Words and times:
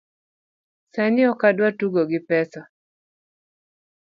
Sani 0.93 1.21
ok 1.31 1.41
adwa 1.49 1.69
tugo 1.79 2.01
gi 2.09 2.19
pesa 2.27 2.61